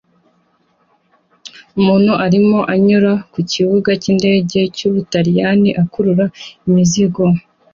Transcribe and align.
Umuntu 1.77 2.11
arimo 2.25 2.59
anyura 2.73 3.13
ku 3.31 3.39
kibuga 3.51 3.91
cy'indege 4.01 4.59
cy'Ubutaliyani 4.75 5.69
akurura 5.83 6.25
imizigo 6.67 7.23